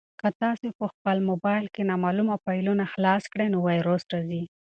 [0.19, 4.43] که تاسي په خپل موبایل کې نامعلومه فایلونه خلاص کړئ نو ویروس راځي.